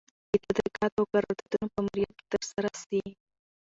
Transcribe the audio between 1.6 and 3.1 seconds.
په امریت کي ترسره سي.